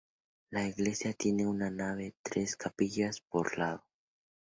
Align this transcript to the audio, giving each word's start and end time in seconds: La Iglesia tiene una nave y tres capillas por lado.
La 0.49 0.65
Iglesia 0.67 1.13
tiene 1.13 1.45
una 1.45 1.69
nave 1.69 2.05
y 2.07 2.15
tres 2.23 2.55
capillas 2.55 3.21
por 3.21 3.55
lado. 3.59 3.83